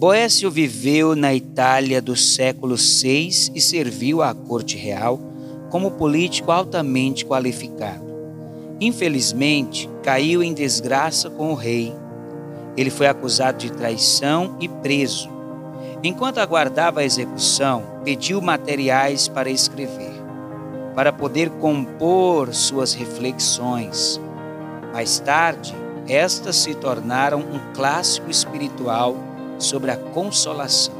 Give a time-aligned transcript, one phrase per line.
[0.00, 5.20] Boécio viveu na Itália do século VI e serviu à corte real
[5.68, 8.02] como político altamente qualificado.
[8.80, 11.94] Infelizmente, caiu em desgraça com o rei.
[12.78, 15.28] Ele foi acusado de traição e preso.
[16.02, 20.14] Enquanto aguardava a execução, pediu materiais para escrever,
[20.94, 24.18] para poder compor suas reflexões.
[24.94, 25.74] Mais tarde,
[26.08, 29.28] estas se tornaram um clássico espiritual
[29.62, 30.94] sobre a consolação.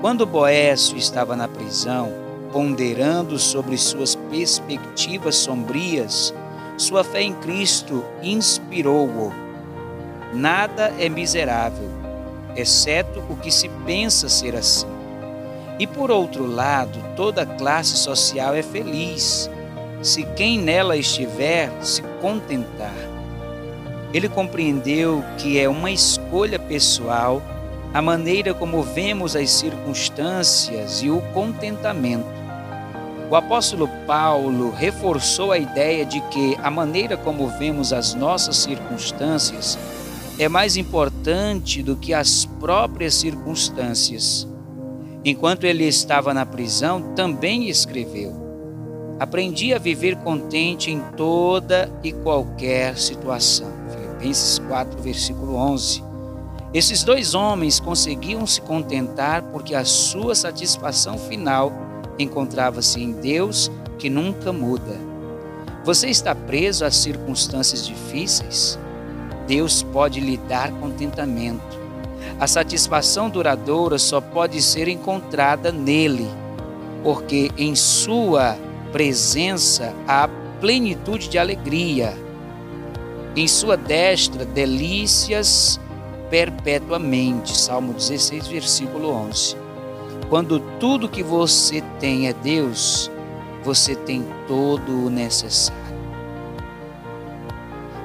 [0.00, 2.12] Quando Boécio estava na prisão,
[2.52, 6.34] ponderando sobre suas perspectivas sombrias,
[6.76, 9.32] sua fé em Cristo inspirou-o.
[10.32, 11.88] Nada é miserável,
[12.56, 14.86] exceto o que se pensa ser assim.
[15.78, 19.50] E por outro lado, toda classe social é feliz,
[20.02, 22.94] se quem nela estiver se contentar.
[24.12, 27.40] Ele compreendeu que é uma escolha pessoal
[27.94, 32.24] a maneira como vemos as circunstâncias e o contentamento.
[33.30, 39.78] O apóstolo Paulo reforçou a ideia de que a maneira como vemos as nossas circunstâncias
[40.38, 44.48] é mais importante do que as próprias circunstâncias.
[45.24, 48.34] Enquanto ele estava na prisão, também escreveu:
[49.20, 53.70] Aprendi a viver contente em toda e qualquer situação.
[53.90, 56.11] Filipenses 4, versículo 11.
[56.74, 61.70] Esses dois homens conseguiam se contentar porque a sua satisfação final
[62.18, 64.96] encontrava-se em Deus que nunca muda.
[65.84, 68.78] Você está preso às circunstâncias difíceis?
[69.46, 71.78] Deus pode lhe dar contentamento.
[72.40, 76.26] A satisfação duradoura só pode ser encontrada nele,
[77.02, 78.56] porque em Sua
[78.92, 80.26] presença há
[80.58, 82.14] plenitude de alegria.
[83.36, 85.78] Em Sua destra, delícias
[86.32, 87.54] perpetuamente.
[87.54, 89.54] Salmo 16, versículo 11.
[90.30, 93.10] Quando tudo que você tem é Deus,
[93.62, 95.82] você tem todo o necessário.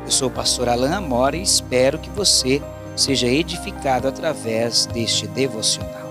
[0.03, 2.61] Eu sou o pastor Alain Amora e espero que você
[2.97, 6.06] seja edificado através deste devocional.